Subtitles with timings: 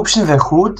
[0.00, 0.72] Hoops in the Hood,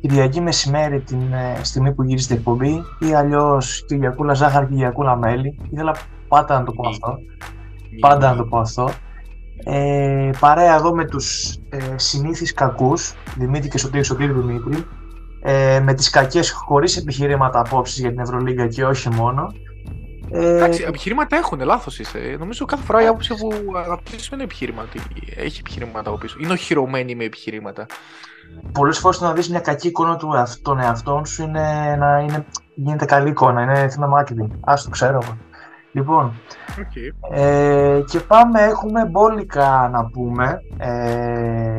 [0.00, 5.58] Κυριακή μεσημέρι την ε, στιγμή που γύρισε την εκπομπή ή αλλιώς Κυριακούλα ζάχαρη, Κυριακούλα μέλι.
[5.70, 5.96] Ήθελα
[6.28, 7.16] πάντα να το πω αυτό.
[8.00, 8.90] Πάντα να το πω αυτό.
[9.64, 14.84] Ε, παρέα εδώ με τους ε, συνήθεις κακούς, Δημήτρη και Σωτήρη, Σωτήρη Δημήτρη,
[15.42, 19.46] ε, με τις κακές χωρίς επιχειρήματα απόψεις για την Ευρωλίγκα και όχι μόνο.
[20.32, 22.36] Ε, Εντάξει, επιχειρήματα έχουν, λάθος είσαι.
[22.38, 23.50] Νομίζω κάθε φορά η άποψη που
[23.84, 24.82] αναπτύσσουμε είναι επιχείρημα.
[24.82, 25.00] Ότι
[25.36, 26.36] έχει επιχειρήματα από πίσω.
[26.40, 27.86] Είναι οχυρωμένη με επιχειρήματα.
[28.72, 32.44] Πολλές φορές το να δεις μια κακή εικόνα του των εαυτών σου είναι να είναι,
[32.74, 33.62] γίνεται καλή εικόνα.
[33.62, 34.50] Είναι θέμα marketing.
[34.60, 35.36] Α το ξέρω εγώ.
[35.92, 36.32] Λοιπόν,
[36.76, 37.36] okay.
[37.36, 41.78] ε, και πάμε, έχουμε μπόλικα να πούμε ε,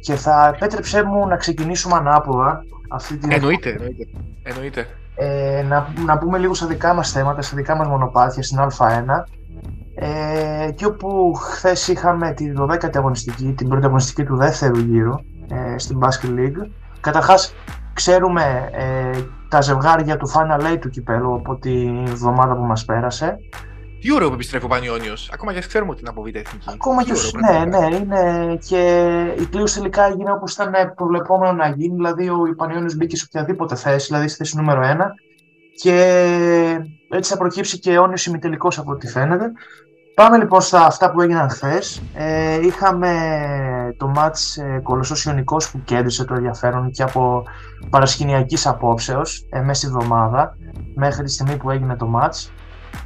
[0.00, 3.32] και θα επέτρεψέ μου να ξεκινήσουμε ανάποδα αυτή την...
[3.32, 4.06] Εννοείται, εννοείται.
[4.42, 4.86] εννοείται.
[5.20, 9.04] Ε, να, να πούμε λίγο στα δικά μας θέματα, στα δικά μας μονοπάτια, στην Α1
[9.94, 15.14] ε, και όπου χθες είχαμε τη 12η αγωνιστική, την πρώτη αγωνιστική του δεύτερου γύρου
[15.48, 16.70] ε, στην Basket League.
[17.00, 17.54] Καταρχάς,
[17.92, 23.36] ξέρουμε ε, τα ζευγάρια του Final Eight του κυπέλου από τη εβδομάδα που μας πέρασε.
[24.00, 25.30] Τι ωραίο που επιστρέφει ο Πανιόνιος.
[25.32, 26.66] Ακόμα και ξέρουμε ότι είναι από Β' Εθνική.
[26.72, 27.12] Ακόμα και
[27.50, 28.82] ναι, ναι, είναι και
[29.38, 31.94] η κλήρωση τελικά έγινε όπως ήταν προβλεπόμενο να γίνει.
[31.94, 34.96] Δηλαδή, ο Πανιόνιος μπήκε σε οποιαδήποτε θέση, δηλαδή στη θέση νούμερο 1.
[35.82, 35.94] Και
[37.10, 39.52] έτσι θα προκύψει και αιώνιος ημιτελικός από ό,τι φαίνεται.
[40.18, 42.02] Πάμε λοιπόν στα αυτά που έγιναν χθες.
[42.14, 43.10] Ε, είχαμε
[43.96, 47.42] το μάτς ε, Κολοσσός Ιωνικός που κέντρισε το ενδιαφέρον και από
[47.90, 50.56] παρασκηνιακής απόψεως ε, μέσα στη εβδομάδα
[50.94, 52.52] μέχρι τη στιγμή που έγινε το μάτς.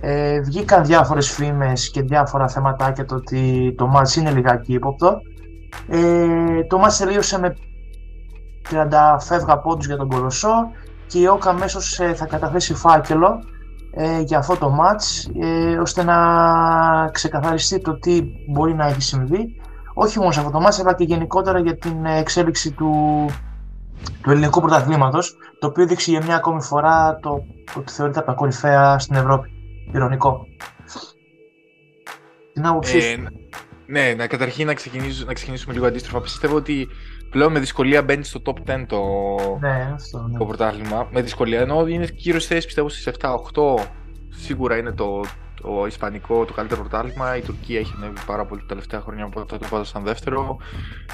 [0.01, 5.19] Ε, βγήκαν διάφορες φήμες και διάφορα θεματάκια το ότι το μάτς είναι λιγάκι ύποπτο.
[5.89, 7.57] Ε, το μάτς τελείωσε με
[8.71, 10.55] 30 φεύγα πόντους για τον Κολοσσό
[11.07, 13.39] και η ΟΚΑ αμέσως ε, θα καταθέσει φάκελο
[13.95, 16.17] ε, για αυτό το μάτς ε, ώστε να
[17.13, 19.61] ξεκαθαριστεί το τι μπορεί να έχει συμβεί
[19.95, 22.93] όχι μόνο σε αυτό το μάτς αλλά και γενικότερα για την εξέλιξη του,
[24.23, 27.45] του ελληνικού πρωταθλήματος το οποίο δείξει για μια ακόμη φορά το
[27.77, 29.62] ότι θεωρείται από τα κορυφαία στην Ευρώπη.
[29.95, 30.47] Ηρωνικό.
[32.53, 33.17] Την άποψή ε,
[33.87, 34.73] Ναι, να, καταρχήν να,
[35.27, 36.21] να ξεκινήσουμε λίγο αντίστροφα.
[36.21, 36.89] Πιστεύω ότι
[37.31, 39.01] πλέον με δυσκολία μπαίνει στο top 10 το,
[39.61, 40.39] ναι, αυτό, ναι.
[40.39, 41.09] το πρωτάθλημα.
[41.13, 43.31] Με δυσκολία, ενώ είναι κύριο θέση πιστεύω στις 7-8.
[44.29, 45.21] Σίγουρα είναι το,
[45.63, 47.37] το Ισπανικό το καλύτερο πρωτάθλημα.
[47.37, 50.57] Η Τουρκία έχει ανέβει πάρα πολύ τα τελευταία χρόνια, οπότε το βάζω σαν δεύτερο.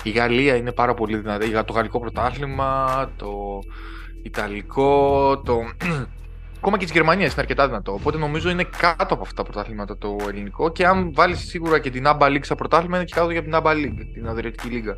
[0.03, 1.51] Η Γαλλία είναι πάρα πολύ δυνατή.
[1.65, 3.59] Το γαλλικό πρωτάθλημα, το
[4.23, 5.59] Ιταλικό, το.
[6.59, 7.93] Ακόμα και της Γερμανίας είναι αρκετά δυνατό.
[7.93, 10.73] Οπότε νομίζω είναι κάτω από αυτά τα πρωτάθληματα το ελληνικό.
[10.73, 13.53] Και αν βάλεις σίγουρα και την ABBA League στα πρωτάθλημα, είναι και κάτω για την
[13.55, 14.97] ABBA League, την Αδριατική Λίγα.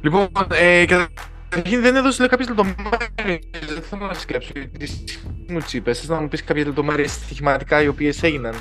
[0.00, 3.48] Λοιπόν, ε, καταρχήν δεν έδωσε κάποιες λεπτομέρειες.
[3.74, 4.52] Δεν θέλω να σκέψω.
[4.52, 8.54] Τι μου τσίπε, θες να μου πεις κάποιες λεπτομέρειες στοιχηματικά οι οποίες έγιναν;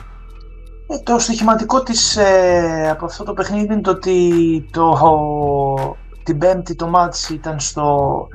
[0.87, 6.75] Ε, το στοιχηματικό της ε, από αυτό το παιχνίδι είναι το ότι το, την πέμπτη
[6.75, 8.27] το μάτι ήταν στο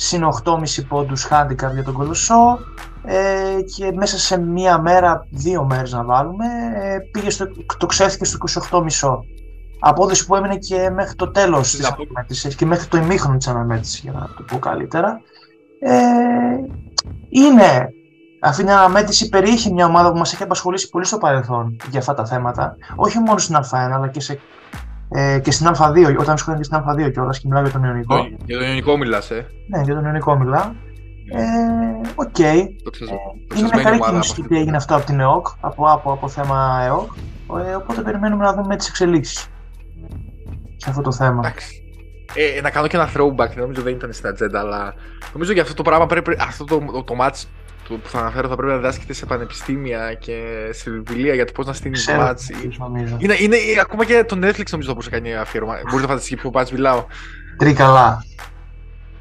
[0.00, 2.58] συν 8,5 πόντους handicap για τον Κολοσσό
[3.04, 6.44] ε, και μέσα σε μία μέρα, δύο μέρες να βάλουμε,
[6.74, 7.46] ε, πήγε στο,
[7.78, 8.38] το ξέφθηκε στο
[8.70, 9.18] 28,5.
[9.80, 14.00] Απόδοση που έμεινε και μέχρι το τέλος της αναμέτρησης και μέχρι το ημίχρονο της αναμέτρησης
[14.00, 15.20] για να το πω καλύτερα.
[15.80, 15.94] Ε,
[17.28, 17.88] είναι
[18.40, 22.14] αυτή η αναμέτρηση περιείχε μια ομάδα που μας έχει απασχολήσει πολύ στο παρελθόν για αυτά
[22.14, 24.40] τα θέματα, όχι μόνο στην Α1 αλλά και σε
[25.08, 28.28] ε, και στην Α2, όταν ασχολείται και στην Α2 κιόλας και μιλάω για τον Ιωνικό.
[28.44, 29.46] Για τον Ιωνικό μιλάς, ε.
[29.68, 30.70] Ναι, για τον Ιωνικό μιλάω.
[31.30, 32.28] Ε, OK.
[32.38, 32.42] Okay.
[32.42, 36.82] Ε, είναι μια καλή κίνηση που έγινε αυτό από την ΕΟΚ, από, από, από θέμα
[36.86, 37.12] ΕΟΚ.
[37.66, 39.48] Ε, οπότε περιμένουμε να δούμε τις εξελίξεις
[40.76, 41.40] σε αυτό το θέμα.
[41.44, 41.82] Εντάξει.
[42.34, 44.94] Ε, να κάνω και ένα throwback, νομίζω δεν ήταν στην ατζέντα, αλλά
[45.32, 46.36] νομίζω για αυτό το πράγμα πρέπει.
[46.40, 47.42] Αυτό το, το, το match
[47.96, 51.66] που θα αναφέρω θα πρέπει να διδάσκεται σε πανεπιστήμια και σε βιβλία για το πώς
[51.66, 52.48] να στείλει μάτς.
[53.18, 55.72] Είναι, είναι, ακόμα και το Netflix νομίζω θα μπορούσε να κάνει αφιέρωμα.
[55.74, 57.04] Μπορείτε να φανταστείτε ποιο μάτς μιλάω.
[57.56, 58.24] Τρίκαλα.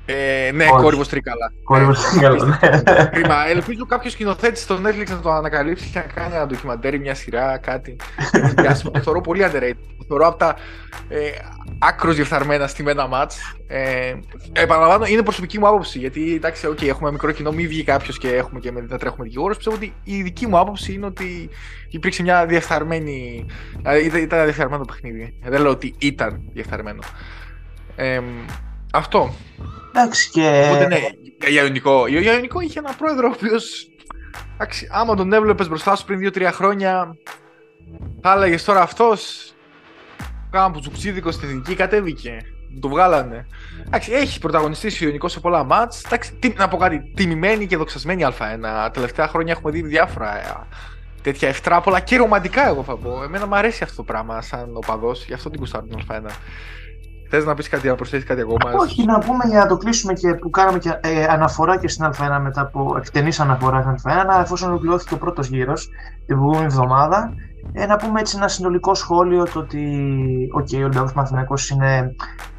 [0.09, 1.51] Ε, ναι, κόρυβος τρίκαλα.
[1.63, 2.81] Κόρυβος τρίκαλα, ναι.
[3.11, 3.47] Κρίμα.
[3.47, 7.57] Ελπίζω κάποιος σκηνοθέτης στο Netflix να το ανακαλύψει και να κάνει ένα ντοκιμαντέρ, μια σειρά,
[7.57, 7.95] κάτι.
[8.93, 9.73] το θεωρώ πολύ underrated.
[9.97, 10.55] Το θεωρώ από τα
[11.07, 11.17] ε,
[11.79, 13.31] άκρος διεφθαρμένα στημένα μάτ.
[13.67, 14.13] Ε,
[14.53, 15.99] επαναλαμβάνω, είναι προσωπική μου άποψη.
[15.99, 19.55] Γιατί εντάξει, okay, έχουμε μικρό κοινό, μην βγει κάποιος και έχουμε και μετά τρέχουμε δικηγόρος.
[19.55, 21.49] Πιστεύω ότι η δική μου άποψη είναι ότι
[21.89, 23.45] υπήρξε μια διεφθαρμένη.
[23.77, 25.33] Δηλαδή ήταν διεφθαρμένο το παιχνίδι.
[25.43, 27.01] Δεν λέω ότι ήταν διεφθαρμένο.
[27.95, 28.21] Ε,
[28.97, 29.33] αυτό.
[29.89, 30.69] Εντάξει και.
[30.71, 30.99] Οπότε ναι,
[31.47, 32.01] για Ιωνικό.
[32.01, 33.87] Ο Ιωνικό είχε ένα πρόεδρο ο οποίος.
[34.91, 37.15] Άμα τον έβλεπες μπροστά σου πριν 2-3 χρόνια,
[38.21, 39.51] θα έλεγες τώρα αυτός.
[40.49, 42.37] Κάνα που τσουξίδικο στην εθνική κατέβηκε.
[42.81, 43.47] Το βγάλανε.
[43.85, 46.05] Εντάξει, έχει πρωταγωνιστήσει ο Ιωνικός σε πολλά μάτς.
[46.55, 48.59] Να πω κάτι, τιμημένη και δοξασμένη Α1.
[48.61, 50.67] Τα τελευταία χρόνια έχουμε δει διάφορα ε,
[51.21, 53.23] τέτοια ευτράπολα και ρομαντικά, εγώ θα πω.
[53.23, 56.29] Εμένα μου αρέσει αυτό το πράγμα σαν οπαδός, γι' αυτό την κουστάρω την Α1.
[57.29, 60.13] Θες να πεις κάτι, να προσθέσεις κάτι ακόμα; Όχι, να πούμε για να το κλείσουμε
[60.13, 64.41] και που κάναμε και ε, αναφορά και στην Α1 μετά από εκτενής αναφορά στην Α1,
[64.41, 65.89] εφόσον ολοκληρώθηκε ο πρώτος γύρος
[66.25, 67.33] την προηγούμενη εβδομάδα.
[67.73, 70.09] Ε, να πούμε έτσι ένα συνολικό σχόλιο το ότι
[70.57, 72.15] okay, ο Ολυμπιακό Μαθηναϊκός είναι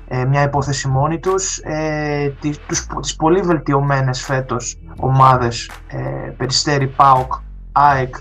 [0.08, 6.86] ε, μια υπόθεση μόνη τους, ε, τις, τους, τις πολύ βελτιωμένες φέτος ομάδες, ε, Περιστέρη,
[6.86, 7.32] ΠΑΟΚ,
[7.72, 8.14] ΑΕΚ.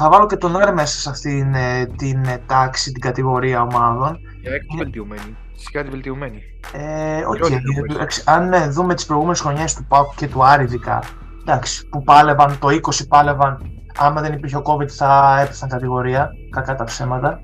[0.00, 4.18] Θα βάλω και τον Άρη μέσα σε αυτήν ε, την ε, τάξη, την κατηγορία ομάδων.
[4.40, 5.36] Η ΑΕΚ είναι βελτιωμένη.
[5.54, 6.42] Φυσικά τη βελτιωμένη.
[6.72, 8.22] Ε, okay.
[8.24, 11.02] Αν ε, δούμε τις προηγούμενες χρονιές του ΠΑΟΚ και του Άρη ειδικά,
[11.40, 12.78] εντάξει, που πάλευαν, το 20
[13.08, 17.40] πάλευαν, άμα δεν υπήρχε ο COVID θα έπεφταν κατηγορία, κακά τα ψέματα.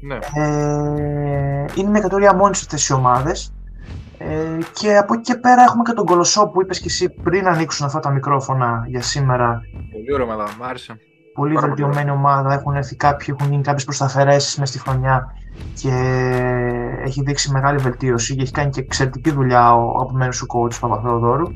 [0.00, 0.18] Ναι.
[0.42, 3.54] Ε, είναι μια κατηγορία μόνη σε αυτές οι ομάδες.
[4.18, 7.46] Ε, και από εκεί και πέρα έχουμε και τον Κολοσσό που είπες και εσύ πριν
[7.46, 9.60] ανοίξουν αυτά τα μικρόφωνα για σήμερα.
[9.92, 10.96] Πολύ ωραία ομάδα, μου άρεσε.
[11.36, 12.54] Πολύ βελτιωμένη ομάδα.
[12.54, 15.32] Έχουν έρθει κάποιοι, έχουν γίνει κάποιες προσθαφαιρέσεις μέσα στη χρονιά
[15.74, 15.90] και
[17.04, 21.46] έχει δείξει μεγάλη βελτίωση και έχει κάνει και εξαιρετική δουλειά ο αγαπημένος σου coach Παπαθεοδόρου.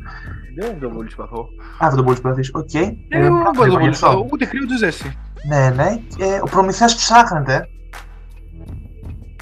[0.58, 1.48] Δεν τον πολύ συμπαθώ.
[1.84, 2.70] Α, δεν τον πολύ συμπαθείς, οκ.
[2.70, 5.16] Δεν τον πολύ συμπαθώ, ούτε κρύο ούτε ζέστη.
[5.48, 6.00] Ναι, ναι.
[6.42, 7.68] ο Προμηθέας ψάχνεται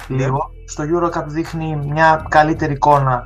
[0.07, 0.49] λίγο.
[0.65, 3.25] Στο Eurocup δείχνει μια καλύτερη εικόνα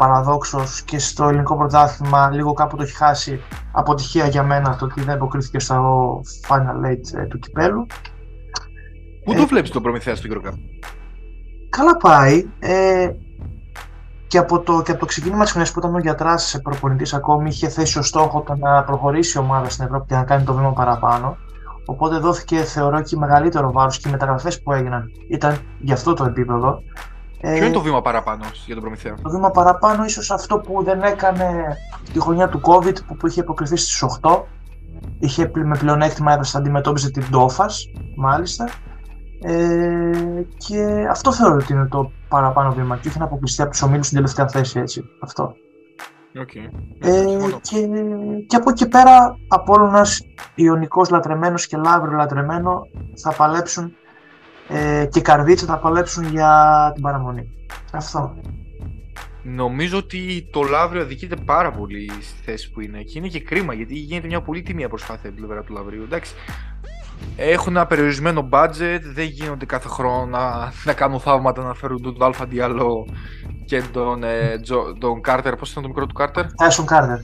[0.00, 3.40] παραδόξως και στο ελληνικό πρωτάθλημα λίγο κάπου το έχει χάσει
[3.72, 7.86] αποτυχία για μένα το ότι δεν αποκρίθηκε στο Final Eight ε, του κυπέλου.
[9.24, 10.52] Πού το ε, βλέπεις το Προμηθέας στο Eurocup?
[11.68, 12.48] Καλά πάει.
[12.58, 13.10] Ε,
[14.26, 17.48] και από, το, και από το ξεκίνημα της χρονιάς που ήταν ο Γιατράς προπονητής ακόμη
[17.48, 20.54] είχε θέσει ως στόχο το να προχωρήσει η ομάδα στην Ευρώπη και να κάνει το
[20.54, 21.36] βήμα παραπάνω.
[21.86, 26.24] Οπότε δόθηκε θεωρώ και μεγαλύτερο βάρος και οι μεταγραφές που έγιναν ήταν για αυτό το
[26.24, 26.82] επίπεδο.
[27.40, 31.02] Ποιο είναι το βήμα παραπάνω για τον Προμηθέα; Το βήμα παραπάνω ίσως αυτό που δεν
[31.02, 31.76] έκανε
[32.12, 34.42] τη χρονιά του COVID που, που είχε αποκριθεί στις 8.
[35.18, 37.84] Είχε με πλεονέκτημα έδωσε αντιμετώπιζε την Τόφας
[38.16, 38.68] μάλιστα.
[39.42, 43.82] Ε, και αυτό θεωρώ ότι είναι το παραπάνω βήμα και όχι να αποκλειστεί από τους
[43.82, 45.02] ομίλους στην τελευταία θέση έτσι.
[45.22, 45.54] Αυτό.
[46.34, 46.68] Okay.
[47.00, 47.24] Ε,
[47.62, 47.88] και,
[48.46, 50.20] και από εκεί πέρα Απόλλωνας,
[50.54, 52.80] Ιωνικός λατρεμένος και Λαύριο λατρεμένο
[53.22, 53.92] θα παλέψουν
[54.72, 57.50] ε, και Καρδίτσα θα παλέψουν για την παραμονή.
[57.92, 58.34] Αυτό.
[59.42, 63.74] Νομίζω ότι το Λαύριο αδικείται πάρα πολύ στη θέση που είναι και είναι και κρίμα
[63.74, 66.02] γιατί γίνεται μια πολύ τιμία προσπάθεια από την πλευρά του Λαυρίου.
[66.02, 66.34] Εντάξει,
[67.36, 72.22] έχουν ένα περιορισμένο budget, δεν γίνονται κάθε χρόνο να, να κάνουν θαύματα να φέρουν τον
[72.22, 73.06] Άλφα Ντιαλό
[73.64, 75.56] και τον, ε, Τζο, τον Κάρτερ.
[75.56, 77.18] Πώς ήταν το μικρό του Κάρτερ, Τάισον Κάρτερ.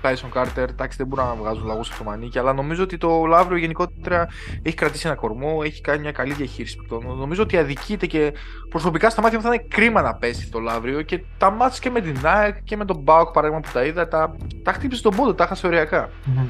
[0.00, 3.24] Τάισον Κάρτερ, εντάξει δεν μπορούν να βγάζουν λαγούς από το μανίκι, αλλά νομίζω ότι το
[3.24, 4.28] Λαύριο γενικότερα
[4.62, 7.16] έχει κρατήσει ένα κορμό, έχει κάνει μια καλή διαχείριση παικτών.
[7.18, 8.32] Νομίζω ότι αδικείται και
[8.68, 11.90] προσωπικά στα μάτια μου θα είναι κρίμα να πέσει το Λαύριο και τα μάτια και
[11.90, 15.16] με την ΑΕΚ και με τον Μπάουκ παράδειγμα που τα είδα, τα, τα χτύπησε τον
[15.16, 16.08] πόντο, τα έχασε ωριακά.
[16.08, 16.46] Mm-hmm.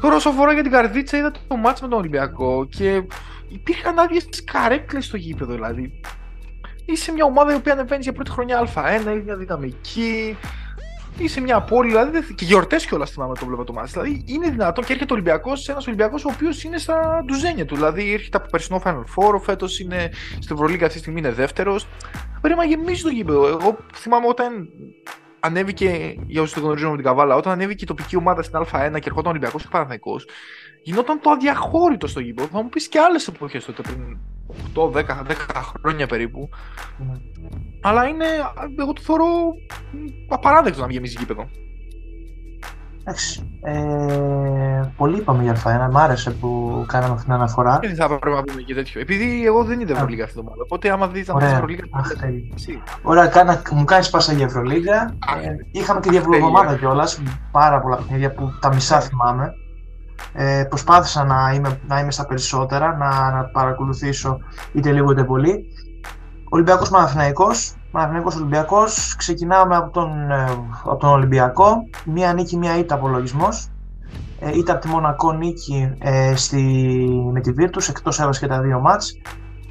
[0.00, 3.02] Τώρα όσο αφορά για την καρδίτσα είδα το μάτς με τον Ολυμπιακό και
[3.48, 6.00] υπήρχαν άδειες καρέκλες στο γήπεδο δηλαδή.
[6.84, 10.36] Είσαι μια ομάδα η οποία ανεβαίνεις για πρώτη χρονιά Α1, είναι μια δυναμική,
[11.18, 13.90] είσαι μια πόλη, δηλαδή και γιορτές κιόλας θυμάμαι το βλέπω το μάτι.
[13.90, 17.74] Δηλαδή είναι δυνατόν και έρχεται ο Ολυμπιακός, ένας Ολυμπιακός ο οποίος είναι στα ντουζένια του.
[17.74, 21.86] Δηλαδή έρχεται από περσινό Final Four, φέτος είναι στην Ευρωλίγα αυτή τη στιγμή είναι δεύτερος.
[22.40, 23.46] Πρέπει να γεμίσει το γήπεδο.
[23.46, 24.68] Εγώ θυμάμαι όταν
[25.40, 28.90] ανέβηκε, για όσους δεν γνωρίζουν με την Καβάλα, όταν ανέβηκε η τοπική ομάδα στην Α1
[28.92, 30.16] και ερχόταν Ολυμπιακός και Παναθαϊκό,
[30.82, 32.48] γινόταν το αδιαχώρητο στο γήπεδο.
[32.48, 34.18] Θα μου πεις και άλλες εποχές τότε, πριν
[34.74, 35.04] 8-10
[35.80, 36.48] χρόνια περίπου.
[36.52, 37.20] Mm.
[37.80, 38.26] Αλλά είναι,
[38.78, 39.26] εγώ το θεωρώ
[40.28, 41.48] απαράδεκτο να μην γεμίζει γήπεδο.
[43.00, 43.58] Εντάξει.
[43.62, 45.90] Ε, πολύ είπαμε για Α1.
[45.90, 47.78] Μ' άρεσε που κάναμε αυτή την αναφορά.
[47.78, 49.00] Δεν θα πρέπει να πούμε και τέτοιο.
[49.00, 50.62] Επειδή εγώ δεν είδα Ευρωλίγα αυτή την εβδομάδα.
[50.62, 51.84] Οπότε άμα δεις τα Ευρωλίγα.
[53.02, 55.16] Ωραία, κάνα, μου κάνεις πάσα για Ευρωλίγα.
[55.42, 57.22] Ε, είχαμε και διαβολοβδομάδα κιόλας.
[57.52, 59.54] Πάρα πολλά παιχνίδια που τα μισά θυμάμαι.
[60.32, 64.38] Ε, προσπάθησα να είμαι, να είμαι στα περισσότερα, να, να παρακολουθήσω
[64.72, 65.64] είτε λίγο είτε πολύ.
[66.48, 70.44] Ολυμπιακός Παναθηναϊκός, Παναθηναϊκός Ολυμπιακός, ξεκινάμε από τον, ε,
[70.84, 73.68] από τον Ολυμπιακό, μία νίκη, μία ήττα απολογισμός.
[74.40, 76.62] Ε, ήττα από τη Μονακό νίκη ε, στη,
[77.32, 79.12] με τη Virtus, εκτός έβασε και τα δύο μάτς.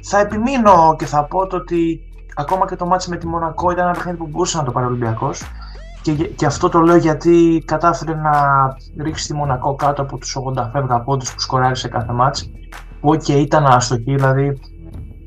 [0.02, 2.00] Θα επιμείνω και θα πω το ότι
[2.34, 4.86] ακόμα και το μάτς με τη Μονακό ήταν ένα παιχνίδι που μπορούσε να το πάρει
[4.86, 5.42] ο Ολυμπιακός.
[6.02, 8.32] Και, και αυτό το λέω γιατί κατάφερε να
[9.02, 10.36] ρίξει τη Μονακό κάτω από τους
[10.82, 12.50] 80 πόντους που σκοράρισε κάθε μάτς.
[13.00, 14.58] Που και ήταν αστοχή, δηλαδή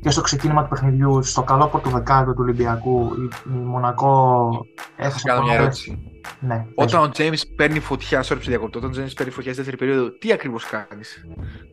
[0.04, 3.12] και στο ξεκίνημα του παιχνιδιού, στο καλό πρώτο δεκάδο του Ολυμπιακού,
[3.46, 4.50] η, Μονακό
[4.96, 5.28] έχασε.
[5.28, 5.98] Κάνω μια ερώτηση.
[6.40, 9.86] Ναι, όταν ο Τζέιμς παίρνει φωτιά, sorry διακοπτώ, όταν ο Τζέιμς παίρνει φωτιά στη δεύτερη
[9.86, 11.24] περίοδο, τι ακριβώς κάνεις,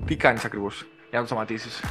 [0.05, 1.84] τι κάνεις ακριβώς για να το σταματήσεις;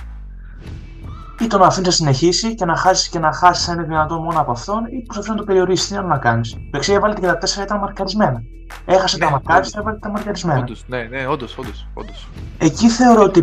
[1.40, 4.40] Ή το να αφήνει να συνεχίσει και να χάσει και να χάσει ένα δυνατό μόνο
[4.40, 5.88] από αυτόν, ή προσπαθεί να το περιορίσει.
[5.88, 6.52] Τι άλλο να κάνεις.
[6.52, 8.42] Το εξή έβαλε και τα τέσσερα ήταν μαρκαρισμένα.
[8.84, 10.60] Έχασε ναι, τα μαρκάριστα, έβαλε τα μαρκαρισμένα.
[10.60, 11.58] Όντως, ναι, ναι, όντως,
[11.94, 12.28] όντως.
[12.58, 13.42] Εκεί θεωρώ ότι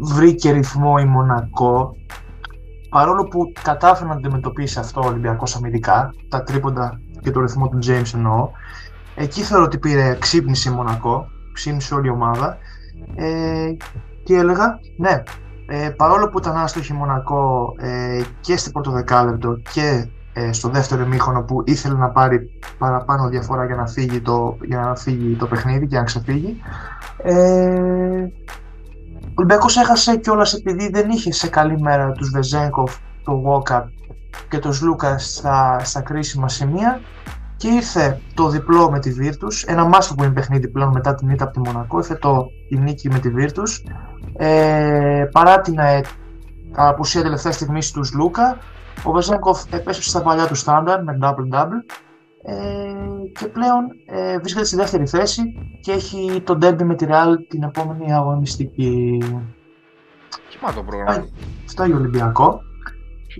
[0.00, 1.96] βρήκε ρυθμό η Μονακό
[2.88, 7.78] παρόλο που κατάφερε να αντιμετωπίσει αυτό ο Ολυμπιακός αμυντικά, τα τρίποντα και το ρυθμό του
[7.86, 8.50] James εννοώ,
[9.14, 12.58] εκεί θεωρώ ότι πήρε ξύπνηση Μονακό, ξύπνησε όλη η ομάδα.
[13.14, 13.76] Ε,
[14.24, 15.22] τι έλεγα, ναι,
[15.70, 21.06] ε, παρόλο που ήταν άστοχη Μονακό ε, και στην πρώτο δεκάλεπτο και ε, στο δεύτερο
[21.06, 25.46] μήχρονο που ήθελε να πάρει παραπάνω διαφορά για να φύγει το, για να φύγει το
[25.46, 26.62] παιχνίδι και να ξεφύγει.
[27.22, 28.28] Ε,
[29.24, 33.90] ο Ολυμπιακός έχασε κιόλας επειδή δεν είχε σε καλή μέρα τους Βεζέγκοφ, το Βόκα
[34.48, 37.00] και τον Λούκα στα, στα κρίσιμα σημεία
[37.56, 41.28] και ήρθε το διπλό με τη Virtus, ένα μάσο που είναι παιχνίδι πλέον μετά την
[41.28, 43.90] ήττα από τη Μονακό, ήρθε το, η νίκη με τη Virtus.
[44.40, 46.00] Ε, παρά την ε,
[46.74, 48.58] απουσία τελευταία στιγμή του Λούκα,
[49.04, 51.94] ο Βεζέγκοφ επέστρεψε στα παλιά του στάνταρ με double-double
[52.42, 52.54] ε,
[53.38, 55.42] και πλέον ε, βρίσκεται στη δεύτερη θέση
[55.80, 59.22] και έχει το derby με τη Real την επόμενη αγωνιστική.
[60.48, 61.26] Κοιμά το πρόγραμμα.
[61.64, 62.60] Αυτό είναι Ολυμπιακό.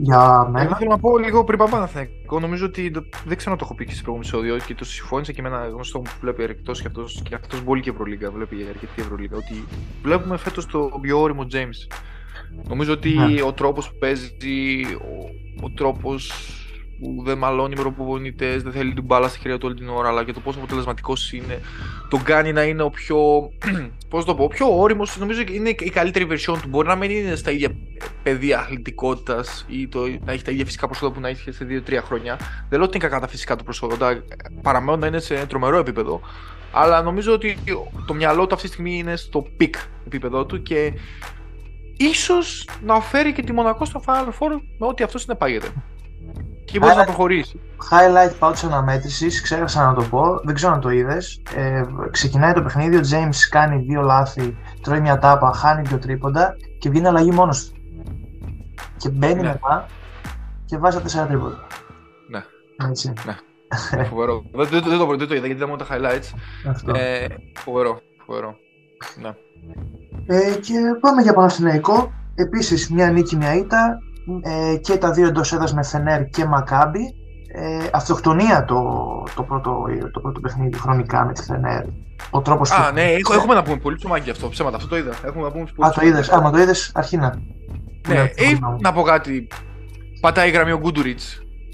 [0.00, 0.64] Για μένα.
[0.64, 1.90] Εγώ θέλω να πω λίγο πριν πάμε
[2.25, 2.90] Εγώ νομίζω ότι
[3.26, 5.49] δεν ξέρω να το έχω πει και στο προηγούμενο επεισόδιο και το συμφώνησα και με
[5.49, 8.31] ένα γνωστό που βλέπει αρκετό και αυτό και αυτός πολύ και Ευρωλίγα.
[8.31, 9.37] Βλέπει αρκετή Ευρωλίγα.
[9.37, 9.64] Ότι
[10.02, 11.97] βλέπουμε φέτος το πιο όριμο James.
[12.69, 13.43] Νομίζω ότι ναι.
[13.43, 14.37] ο τρόπος που παίζει,
[14.95, 16.33] ο, ο τρόπος
[17.00, 20.09] που δεν μαλώνει με προπονητές, δεν θέλει την μπάλα στη χέρια του όλη την ώρα,
[20.09, 21.61] αλλά και το πόσο αποτελεσματικός είναι,
[22.09, 23.17] τον κάνει να είναι ο πιο.
[24.11, 25.19] Πώς το πω, πιο όριμος.
[25.19, 26.69] Νομίζω ότι είναι η καλύτερη version του.
[26.69, 27.69] Μπορεί να μην είναι στα ίδια
[28.23, 31.99] πεδία αθλητικότητας ή το, να έχει τα ίδια φυσικά προσόντα που να είχε σε 2-3
[32.05, 32.37] χρόνια.
[32.69, 34.25] Δεν λέω ότι είναι κακά τα φυσικά του προσόντα.
[34.62, 36.21] Παραμένουν να είναι σε τρομερό επίπεδο.
[36.73, 37.59] Αλλά νομίζω ότι
[38.07, 39.75] το μυαλό του αυτή τη στιγμή είναι στο peak
[40.07, 40.93] επίπεδο του και
[41.97, 45.73] ίσως να φέρει και τη Μονακό στο Final Four με ό,τι αυτό συνεπάγεται.
[46.72, 47.54] Και μπορείς να προχωρήσεις.
[47.90, 51.42] Highlight πάω τη αναμέτρησης, ξέχασα να το πω, δεν ξέρω αν το είδες.
[51.56, 56.56] Ε, ξεκινάει το παιχνίδι, ο James κάνει δύο λάθη, τρώει μια τάπα, χάνει δύο τρίποντα
[56.78, 57.72] και βγαίνει αλλαγή μόνος του.
[58.96, 59.48] Και μπαίνει ναι.
[59.48, 59.87] μετά
[60.64, 61.66] και βάζει τα τέσσερα τρίποντα.
[62.28, 62.42] Ναι.
[62.88, 63.12] Έτσι.
[63.25, 64.04] Ναι.
[64.04, 64.42] φοβερό.
[64.54, 66.38] δεν, δεν, δεν, το, δεν το είδα γιατί ήταν μόνο τα highlights.
[66.68, 66.92] Αυτό.
[66.96, 68.00] Ε, φοβερό.
[68.26, 68.56] φοβερό.
[69.20, 69.34] Ναι.
[70.26, 72.12] Ε, και πάμε για Παναθηναϊκό.
[72.34, 73.98] Επίσης μια νίκη, μια ήττα
[74.42, 77.14] ε, και τα δύο εντός έδρας με Φενέρ και Μακάμπι.
[77.52, 78.82] Ε, αυτοκτονία το,
[79.35, 81.85] το, πρώτο, το πρώτο παιχνίδι χρονικά με τη Φενέρ.
[82.30, 82.94] Ο τρόπος Α, που...
[82.94, 84.49] ναι, έχουμε να πούμε πολύ ψωμάκι αυτό.
[84.49, 85.12] Ψέματα, αυτό το είδα.
[85.25, 86.28] Έχουμε να πούμε πολύ Α, το είδες.
[86.28, 87.38] Άμα το είδες, αρχίνα.
[88.08, 89.47] Ναι, ε, να πω κάτι.
[90.20, 91.20] Πατάει η γραμμή ο Γκούντουριτ.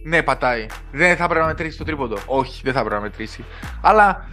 [0.04, 0.66] Ναι, πατάει.
[0.92, 2.16] Δεν θα πρέπει να μετρήσει το τρίποντο.
[2.26, 3.44] Όχι, δεν θα πρέπει να μετρήσει.
[3.80, 4.28] Αλλά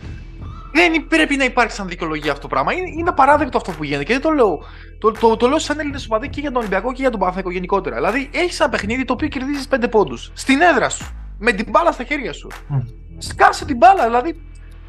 [0.74, 2.74] δεν πρέπει να υπάρξει σαν δικαιολογία αυτό το πράγμα.
[2.74, 4.64] Είναι, είναι απαράδεκτο αυτό που γίνεται και δεν το λέω.
[5.00, 7.52] Το, το, το λέω σαν Έλληνες οπαδοί και για τον Ολυμπιακό και για τον Παναθαϊκό
[7.52, 7.96] γενικότερα.
[7.96, 11.16] Δηλαδή, έχεις ένα παιχνίδι το οποίο κερδίζεις 5 πόντους στην έδρα σου.
[11.38, 12.48] Με την μπάλα στα χέρια σου.
[12.52, 12.86] Mm.
[13.18, 14.04] Σκάσε την μπάλα.
[14.04, 14.42] Δηλαδή,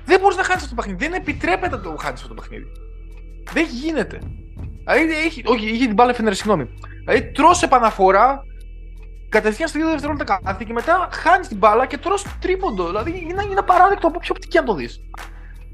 [0.04, 1.08] δεν μπορείς να χάνεις αυτό το παιχνίδι.
[1.08, 2.66] Δεν επιτρέπεται να το χάνεις αυτό το παιχνίδι.
[3.52, 4.18] Δεν γίνεται.
[4.84, 6.68] Δηλαδή, έχει, όχι, είχε την μπάλα φαίνεται, συγγνώμη.
[7.04, 8.42] Δηλαδή, τρώ επαναφορά,
[9.28, 12.86] κατευθείαν στο 2 δευτερόλεπτα κάθε και μετά χάνεις την μπάλα και τρώ τρίποντο.
[12.86, 15.00] Δηλαδή, είναι, είναι απαράδεκτο από ποιο οπτική αν το δεις.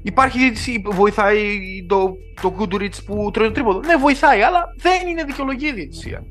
[0.01, 3.79] Υπάρχει διαιτησία, βοηθάει το, το Goodrich που τρώει το τρίποδο.
[3.79, 6.23] Ναι, βοηθάει, αλλά δεν είναι δικαιολογία η διαιτησία.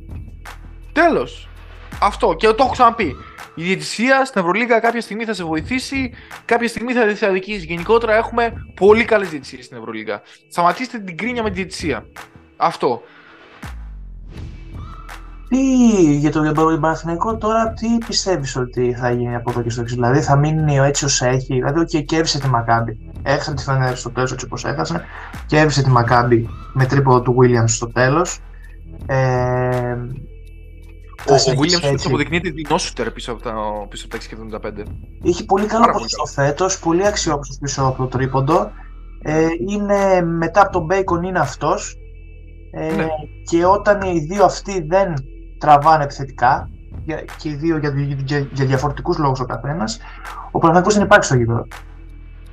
[0.92, 1.48] Τέλος.
[2.00, 3.14] Αυτό και το έχω ξαναπεί.
[3.54, 6.12] Η διαιτησία στην Ευρωλίγα κάποια στιγμή θα σε βοηθήσει,
[6.44, 7.66] κάποια στιγμή θα σε αδικήσει.
[7.66, 10.22] Γενικότερα έχουμε πολύ καλές διαιτησίες στην Ευρωλίγα.
[10.50, 12.06] Σταματήστε την κρίνια με τη διαιτησία.
[12.56, 13.02] Αυτό.
[15.48, 15.58] Τι
[16.16, 20.20] για τον Παναθηναϊκό τώρα, τι πιστεύεις ότι θα γίνει από εδώ και στο εξής; Δηλαδή
[20.20, 23.07] θα μείνει έτσι όσο έχει; Δηλαδή, okay, κέρδισε τη Μακάμπη.
[23.22, 25.04] Έχασε τη Φενέρ στο τέλος έτσι όπως έχασε.
[25.46, 28.40] Κέρδισε τη Μακάμπη με τρίποδο του Williams στο τέλος.
[29.06, 29.96] Ε,
[31.26, 32.06] ο, ο Williams έτσι...
[32.06, 33.54] αποδεικνύεται δεινόσουτερ πίσω από τα,
[33.88, 34.82] πίσω από τα 6
[35.22, 38.70] Είχε πολύ καλό ποσοστό φέτος, πολύ αξιόπιστος πίσω από το τρίποντο.
[39.22, 41.96] Ε, είναι, μετά από τον Bacon είναι αυτός.
[42.72, 43.06] Ε, ναι.
[43.50, 45.14] Και όταν οι δύο αυτοί δεν
[45.58, 46.68] τραβάνε επιθετικά
[47.38, 47.92] και οι δύο για,
[48.24, 49.98] για, για διαφορετικούς λόγους ο καθένας,
[50.50, 51.66] ο Παναγιώτο δεν υπάρχει στο γήπεδο.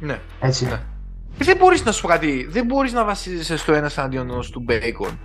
[0.06, 0.20] Ναι.
[0.40, 0.66] Έτσι.
[0.66, 0.80] Ναι.
[1.38, 5.18] Δεν μπορείς να σου πω κάτι, δεν μπορείς να βασίζεσαι στο ένα αντίον του Bacon.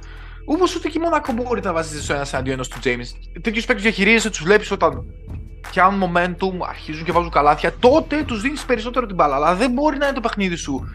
[0.44, 3.40] Όπως ούτε και μόνο μπορεί να βασίζεσαι στο ένα αντίον του James.
[3.40, 5.04] Τέτοιους παίκτες διαχειρίζεσαι, τους βλέπεις όταν
[5.70, 9.34] πιάνουν momentum, αρχίζουν και βάζουν καλάθια, τότε τους δίνεις περισσότερο την μπάλα.
[9.34, 10.88] Αλλά δεν μπορεί να είναι το παιχνίδι σου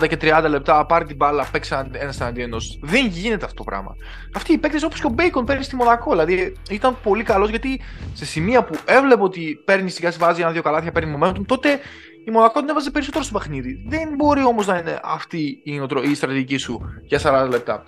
[0.00, 2.62] 40 και 30 λεπτά, πάρει την μπάλα, παίξει ένα εναντίον ενό.
[2.80, 3.96] Δεν γίνεται αυτό το πράγμα.
[4.34, 6.10] Αυτοί οι παίκτες όπως και ο Μπέικον παίρνει στη Μονακό.
[6.10, 7.80] Δηλαδή ήταν πολύ καλός γιατί
[8.12, 11.80] σε σημεία που έβλεπε ότι παίρνει σιγά σιγά βάζει ένα-δύο καλάθια, παίρνει momentum, τότε
[12.26, 13.84] η Μονακό την έβαζε περισσότερο στο παιχνίδι.
[13.88, 15.80] Δεν μπορεί όμως να είναι αυτή η,
[16.10, 17.84] η στρατηγική σου για 40 λεπτά.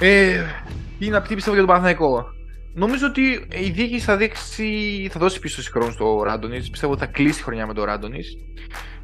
[0.00, 0.44] Ε,
[0.98, 2.24] είναι αυτή πιστεύω για τον Παναθηναϊκό.
[2.74, 6.68] Νομίζω ότι η διοίκηση θα, δείξει, θα δώσει πίσω χρόνο στο Ράντονι.
[6.70, 8.20] Πιστεύω ότι θα κλείσει χρονιά με τον Ράντονι.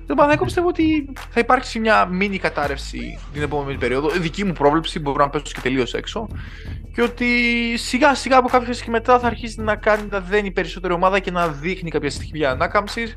[0.07, 4.09] Το Παναγιώτο πιστεύω ότι θα υπάρξει μια μίνι κατάρρευση την επόμενη περίοδο.
[4.09, 6.29] Δική μου πρόβλεψη, μπορώ να πέσω και τελείως έξω.
[6.95, 7.27] και ότι
[7.77, 11.31] σιγά σιγά από κάποια και μετά θα αρχίσει να κάνει να δένει περισσότερη ομάδα και
[11.31, 13.17] να δείχνει κάποια στοιχεία ανάκαμψη.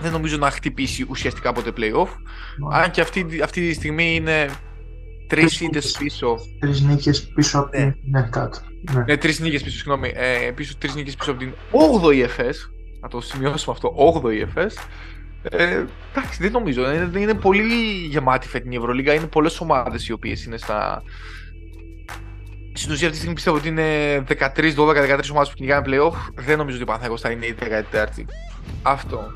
[0.00, 2.08] Δεν νομίζω να χτυπήσει ουσιαστικά ποτέ playoff.
[2.72, 4.48] Αν και αυτή, αυτή τη στιγμή είναι
[5.26, 6.36] τρεις ήττε πίσω.
[6.58, 7.94] Τρεις νίκες πίσω από την.
[8.10, 8.58] Ναι, κάτω.
[8.92, 10.12] Ναι, ναι τρεις νίκες πίσω, συγγνώμη.
[10.14, 12.54] Ε, πίσω, τρεις νίκες πίσω από την 8η EFS.
[13.00, 14.72] Να το σημειώσουμε αυτό, 8η EFS.
[15.42, 16.92] Ε, εντάξει, δεν νομίζω.
[16.92, 19.14] Είναι, είναι πολύ γεμάτη φετινή Ευρωλίγα.
[19.14, 21.02] Είναι πολλές ομάδες οι οποίες είναι στα.
[22.72, 26.14] Στην ουσία αυτή τη στιγμή πιστεύω ότι είναι 13, 12, 13 ομάδες που κυνηγάνε playoff.
[26.34, 28.24] Δεν νομίζω ότι ο Παναθηναϊκός θα είναι η 14η.
[28.82, 29.32] Αυτό.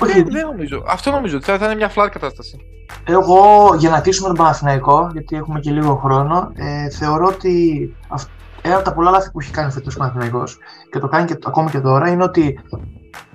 [0.00, 0.12] Όχι.
[0.12, 0.84] Δεν, δεν νομίζω.
[0.86, 2.56] Αυτό νομίζω ότι θα, είναι μια flat κατάσταση.
[3.04, 7.94] Εγώ, για να κλείσουμε τον Παναθηναϊκό, γιατί έχουμε και λίγο χρόνο, ε, θεωρώ ότι
[8.62, 10.58] ένα από τα πολλά λάθη που έχει κάνει φέτος ο Παναθηναϊκός
[10.90, 12.60] και το κάνει και, ακόμα και τώρα είναι ότι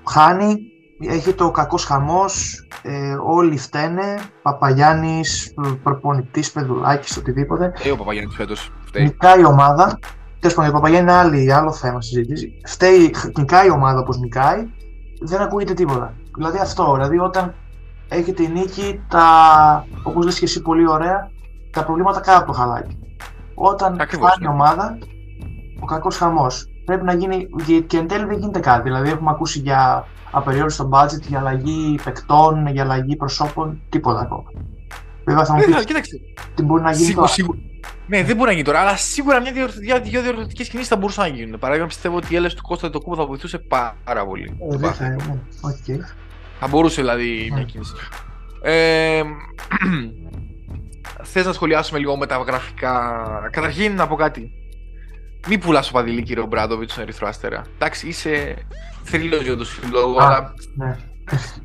[0.10, 0.72] χάνει
[1.08, 2.66] έχει το κακό χαμός.
[2.82, 4.20] Ε, όλοι φταίνε.
[4.42, 5.54] Παπαγιάννης,
[5.84, 7.74] προπονητής, Πεδουλάκης, οτιδήποτε.
[7.84, 8.72] Ε, ο Παπαγιάννης φέτος.
[8.94, 10.00] Νικάει η ομάδα.
[10.40, 12.62] Τέλος πάντων, η Παπαγιάννη είναι άλλη, άλλο θέμα συζήτηση.
[12.66, 14.68] Φταίει, νικάει η ομάδα όπως νικάει.
[15.22, 16.14] Δεν ακούγεται τίποτα.
[16.36, 16.94] Δηλαδή αυτό.
[16.94, 17.54] Δηλαδή όταν
[18.08, 19.26] έχετε νίκη, τα,
[20.04, 21.32] όπως λες και εσύ πολύ ωραία,
[21.72, 22.98] τα προβλήματα κάτω από το χαλάκι.
[23.56, 24.98] Όταν φτάνει η ομάδα,
[25.82, 26.66] ο κακός χαμός.
[26.86, 27.48] Πρέπει να γίνει.
[27.88, 28.82] Και εν τέλει δεν γίνεται κάτι.
[28.82, 34.50] Δηλαδή, έχουμε ακούσει για απεριόριστο budget για αλλαγή παικτών, για αλλαγή προσώπων, τίποτα ακόμα.
[35.26, 35.86] Βέβαια θα μου πεις.
[35.86, 36.20] Κοίταξε.
[36.56, 37.34] Τι μπορεί να γίνει σίγουρα, τώρα.
[37.34, 37.60] Σίγουρα.
[38.12, 39.68] Ναι, δεν μπορεί να γίνει τώρα, αλλά σίγουρα μια δύο,
[40.02, 41.60] δύο διορθωτικές κινήσεις θα μπορούσαν να γίνουν.
[41.60, 43.58] Παράδειγμα, πιστεύω ότι η έλευση του Κώστα το κούμπο θα βοηθούσε
[44.04, 44.58] πάρα πολύ.
[44.72, 45.44] Ε, δεν θα είναι.
[45.62, 46.00] Okay.
[46.60, 47.94] Θα μπορούσε δηλαδή μια κίνηση.
[48.62, 49.22] Ε,
[51.24, 54.52] Θες να σχολιάσουμε λίγο με τα γραφικά; Καταρχήν να πω κάτι.
[55.48, 57.62] Μην πουλάς ο Παδηλή, κύριο Μπράντοβιτς, στον Ερυθρό Αστέρα.
[57.76, 58.56] Εντάξει, είσαι
[59.04, 60.54] θρύλος για τον σύλλογο, αλλά.
[60.76, 60.98] Ναι.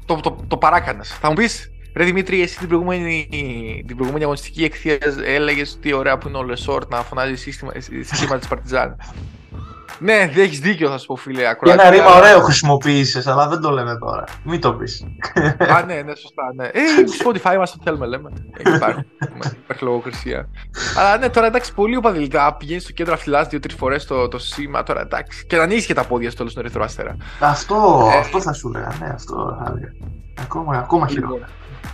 [0.05, 1.09] Το, το, το παράκανες.
[1.09, 3.29] Θα μου πεις, Ρε Δημήτρη, εσύ την προηγούμενη,
[3.87, 8.39] την προηγούμενη αγωνιστική εκθέα έλεγες ότι ωραία που είναι ο Λεσόρτ να φωνάζει σύστημα, σύστημα
[8.39, 8.97] της Παρτιζάν.
[9.99, 11.43] Ναι, δεν έχεις δίκιο, θα σου πω, φίλε.
[11.63, 14.25] Και ένα ρήμα ωραίο χρησιμοποίησε, αλλά δεν το λέμε τώρα.
[14.45, 15.07] Μην το πεις.
[15.59, 16.53] Α, ναι, ναι, σωστά.
[16.55, 16.65] Ναι.
[16.67, 16.81] Ε,
[17.25, 18.31] Spotify είμαστε θέλουμε, λέμε.
[18.59, 19.01] Υπάρχει,
[19.63, 20.49] υπάρχει λογοκρισία.
[20.99, 22.55] αλλά ναι, τώρα εντάξει, πολύ οπαδηλικά.
[22.57, 24.83] Πηγαίνει στο κέντρο αφιλά δύο-τρεις φορές το, το σήμα.
[24.83, 25.47] Τώρα εντάξει.
[25.47, 27.17] Και να ανοίξει και τα πόδια στο τέλος στον Ερυθρό Αστέρα.
[27.41, 28.97] Αυτό, ε, αυτό θα σου λέγα.
[29.01, 29.93] Ναι, αυτό θα έλεγα.
[30.47, 31.49] Ακόμα, ακόμα χειρότερα.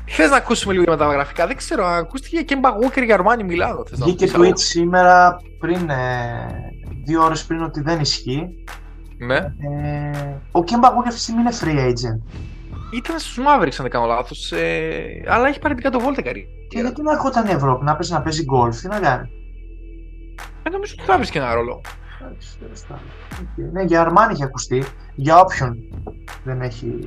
[0.06, 1.84] Θες να ακούσουμε λίγο για τα γραφικά, δεν ξέρω.
[1.86, 3.82] Ακούστηκε και Walker για Ορμάνι Μιλάνο.
[3.92, 6.72] Βγήκε tweet σήμερα πριν ε,
[7.04, 8.64] δύο ώρες πριν ότι δεν ισχύει.
[9.18, 9.36] Ναι.
[9.36, 12.36] Ε, ο Κέμπα Walker αυτή τη στιγμή είναι free agent.
[12.92, 14.52] Ήταν στους Mavericks, αν δεν κάνω λάθος.
[14.52, 16.46] Ε, αλλά έχει πάρει την κάτω βόλτα καρή.
[16.68, 19.28] Και γιατί να έρχονταν η Ευρώπη να παίζει, να παίζει γκολφ, τι να κάνει.
[20.62, 21.80] Ε, νομίζω ότι θα βρει και ένα ρόλο.
[22.22, 23.72] Okay.
[23.72, 24.84] Ναι, για Αρμάνι έχει ακουστεί.
[25.14, 25.76] Για όποιον
[26.44, 26.98] δεν έχει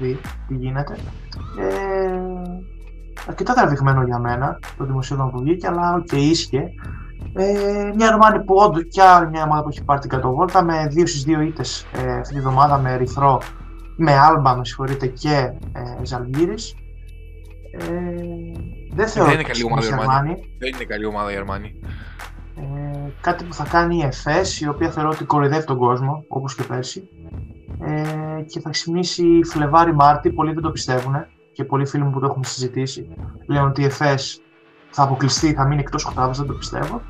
[0.00, 0.96] δει τι γίνεται.
[1.58, 2.20] Ε,
[3.26, 6.62] αρκετά τραβηγμένο για μένα το δημοσίευμα που βγήκε, αλλά OK, okay, ίσχυε.
[7.34, 10.62] Ε, μια Αρμάνι που όντως και άλλη μια ομάδα που έχει πάρει την κάτω βόλτα
[10.62, 13.42] με 2 στις 2 ήττες ε, αυτή τη βδομάδα με Ερυθρό,
[13.96, 16.74] με Άλμπα με συγχωρείτε και ε, Ζαλγίρης.
[17.78, 17.86] Ε,
[18.94, 20.34] δεν θεωρώ δεν είναι καλή ομάδα η Αρμάνι.
[20.58, 21.74] Δεν είναι καλή ομάδα η Αρμάνι.
[22.56, 26.54] Ε, κάτι που θα κάνει η Εφές, η οποία θεωρώ ότι κοροϊδεύει τον κόσμο, όπως
[26.54, 27.08] και πέρσι.
[27.80, 31.14] Ε, και θα ξυπνήσει Φλεβάρι-Μάρτι, πολλοί δεν το πιστεύουν
[31.52, 33.08] και πολλοί φίλοι μου που το έχουν συζητήσει
[33.46, 34.40] λένε ότι η ΕΦΕΣ
[34.90, 37.02] θα αποκλειστεί, θα μείνει εκτός οκτάδα, δεν το πιστεύω.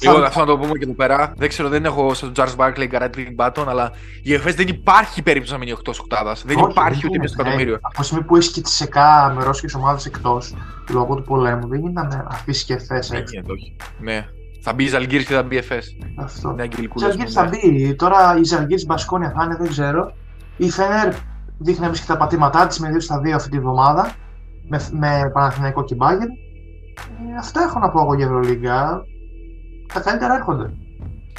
[0.00, 1.32] Εγώ αυτό να το πούμε και εδώ πέρα.
[1.36, 5.52] Δεν ξέρω, δεν έχω στον Τζάρλ Μπάρκλεϊ καράτη Μπάτον, αλλά η ΕΦΕΣ δεν υπάρχει περίπτωση
[5.52, 6.36] να μείνει εκτός οκτάδα.
[6.44, 7.78] Δεν Όχι, υπάρχει ούτε μέσα στο εκατομμύριο.
[7.80, 10.54] Από τη στιγμή που έχει και τι ΣΕΚΑ με ρώσικες ομάδες εκτός
[10.90, 13.42] λόγω του πολέμου, δεν γίνεται να αφήσει και ΕΦΕΣ έτσι.
[13.50, 13.76] όχι.
[14.00, 14.28] Ναι.
[14.68, 15.96] Θα μπει η Ζαλγκύρη και θα μπει η ΕΦΕΣ.
[16.16, 16.52] Αυτό.
[16.52, 17.94] Ναι, η Ζαλγκύρη θα μπει.
[17.94, 20.12] Τώρα η Ζαλγκύρη Μπασκόνια θα είναι, δεν ξέρω.
[20.56, 21.14] Η Φενέρ
[21.58, 24.12] δείχνει να και τα πατήματά της με 2 στα 2 αυτή τη βδομάδα.
[24.68, 26.28] Με, με Παναθηναϊκό και Μπάγκερ.
[26.28, 26.32] Ε,
[27.38, 29.02] αυτά έχω να πω εγώ για Ευρωλίγκα.
[29.92, 30.72] Τα καλύτερα έρχονται.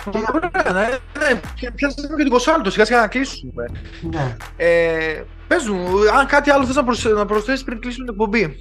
[0.05, 0.87] Ωραία, ναι,
[1.19, 1.39] ναι.
[1.75, 3.65] Πιάσαμε και την Κοσάλτο, σιγά σιγά να κλείσουμε.
[4.01, 4.35] Ναι.
[4.57, 5.87] Ε, πες μου,
[6.19, 7.05] αν κάτι άλλο θες να, προσ...
[7.05, 8.55] να προσθέσεις πριν κλείσουμε την εκπομπή.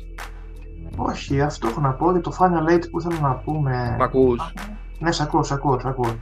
[0.97, 3.97] Όχι, αυτό έχω να πω για το Final Eight που ήθελα να πούμε.
[3.99, 4.53] Μ' ακούς.
[4.99, 6.17] Ναι, σ' ακούω, σ' ακούω, σ' ακούω.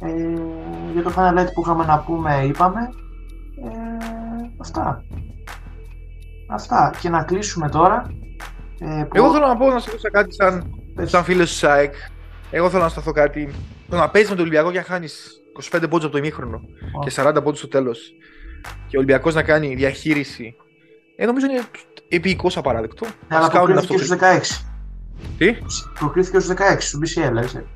[0.00, 0.40] Ε,
[0.92, 2.80] για το Final Eight που είχαμε να πούμε, είπαμε.
[3.64, 3.70] Ε,
[4.58, 5.04] αυτά.
[6.48, 6.92] Αυτά.
[7.00, 8.06] Και να κλείσουμε τώρα.
[8.78, 9.16] Ε, που...
[9.16, 11.94] Εγώ θέλω να πω να σου πω κάτι σαν, σαν φίλος του ΣΑΕΚ.
[12.50, 13.48] Εγώ θέλω να σταθώ κάτι.
[13.88, 15.40] Το να παίζεις με τον Ολυμπιακό και να χάνεις
[15.72, 16.60] 25 πόντους από το ημίχρονο
[17.00, 17.04] oh.
[17.04, 18.12] και 40 πόντους στο τέλος.
[18.62, 20.56] Και ο Ολυμπιακός να κάνει διαχείριση.
[21.20, 21.60] Ε, νομίζω είναι
[22.08, 23.06] επίοικος απαράδεκτο.
[23.28, 24.64] Ναι, αλλά προκρίθηκε στους 16.
[25.38, 25.56] Τι;
[25.98, 27.66] Προκρίθηκε στους 16, στου BCL, έτσι.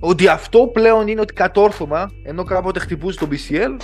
[0.00, 3.76] Ότι αυτό πλέον είναι ότι κατόρθωμα, ενώ κάποτε χτυπούσε το BCL,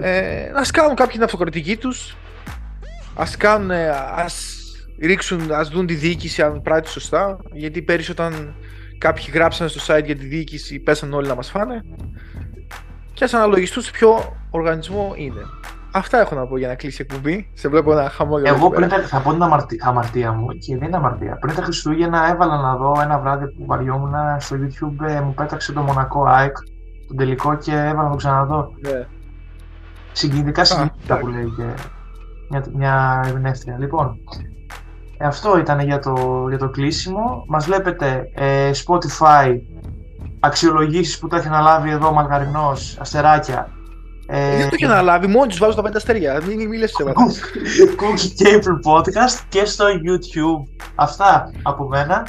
[0.00, 2.16] ε, ας κάνουν κάποιοι την αυτοκρατική τους,
[3.14, 3.70] ας κάνουν,
[4.14, 4.54] ας
[5.00, 7.38] ρίξουν, ας δουν τη διοίκηση αν πράττει σωστά.
[7.52, 8.54] Γιατί πέρυσι όταν
[8.98, 11.82] κάποιοι γράψαν στο site για τη διοίκηση, πέσαν όλοι να μας φάνε.
[13.12, 15.42] Και ας αναλογιστούν σε ποιο οργανισμό είναι.
[15.96, 17.48] Αυτά έχω να πω για να κλείσει η εκπομπή.
[17.52, 18.54] Σε βλέπω ένα χαμόγελο.
[18.54, 21.36] Εγώ πριν τα, θα πω την αμαρτία, αμαρτία μου και δεν είναι αμαρτία.
[21.40, 25.08] Πριν τα Χριστούγεννα έβαλα να δω ένα βράδυ που βαριόμουν στο YouTube.
[25.08, 26.56] Ε, μου πέταξε το Μονακό ΑΕΚ,
[27.06, 28.68] τον τελικό και έβαλα να το ξαναδώ.
[28.80, 29.06] Ναι.
[30.12, 31.64] Συγκινητικά συγκινητικά που λέει και
[32.50, 33.76] μια, μια ερμηνεύτρια.
[33.78, 34.16] Λοιπόν,
[35.18, 37.44] ε, αυτό ήταν για το, για το κλείσιμο.
[37.48, 39.56] Μας βλέπετε ε, Spotify,
[40.40, 43.68] αξιολογήσεις που τα έχει αναλάβει εδώ ο Μαργαρινός, αστεράκια.
[44.26, 46.40] Ε, δεν το έχει αναλάβει, μόνοι τους βάζω τα πέντε αστέρια.
[46.46, 47.16] Μην μιλες σε μένα.
[47.96, 50.84] Cookie Cable Podcast και στο YouTube.
[50.94, 52.26] Αυτά από μένα.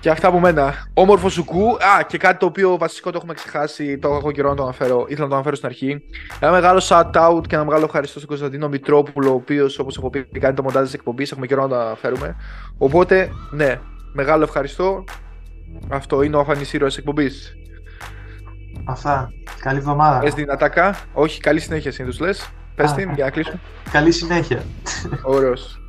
[0.00, 0.74] Και αυτά από μένα.
[0.94, 1.68] Όμορφο σουκού.
[1.70, 5.04] Α, και κάτι το οποίο βασικό το έχουμε ξεχάσει, το έχω καιρό να το αναφέρω.
[5.08, 6.02] Ήθελα να το αναφέρω στην αρχή.
[6.40, 10.10] Ένα μεγάλο shout out και ένα μεγάλο ευχαριστώ στον Κωνσταντίνο Μητρόπουλο, ο οποίος όπως έχω
[10.10, 11.32] πει κάνει το μοντάζ της εκπομπής.
[11.32, 12.36] Έχουμε καιρό να το αναφέρουμε.
[12.78, 13.80] Οπότε, ναι,
[14.12, 15.04] μεγάλο ευχαριστώ.
[15.88, 17.56] Αυτό είναι ο αφανή ήρωα εκπομπής.
[18.88, 19.32] Αυτά.
[19.60, 20.18] Καλή εβδομάδα.
[20.18, 20.96] Πες δυνατακά.
[21.12, 22.50] Όχι, καλή συνέχεια συνήθως λες.
[22.74, 23.12] Πες την ε.
[23.14, 23.60] για να κλείσουμε.
[23.90, 24.62] Καλή συνέχεια.
[25.22, 25.80] Ωραίος.